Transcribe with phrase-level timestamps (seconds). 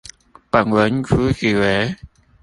[0.49, 1.95] 本文主旨為